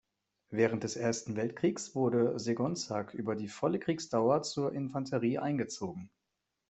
Während 0.49 0.83
des 0.83 0.95
Ersten 0.95 1.35
Weltkriegs 1.35 1.93
wurde 1.93 2.39
Segonzac 2.39 3.13
über 3.13 3.35
die 3.35 3.47
volle 3.47 3.77
Kriegsdauer 3.77 4.41
zur 4.41 4.73
Infanterie 4.73 5.37
eingezogen. 5.37 6.09